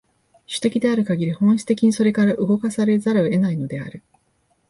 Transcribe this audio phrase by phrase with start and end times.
[0.47, 4.01] 種的であるかぎり、本質的にそれから動かされざるを得ないのである。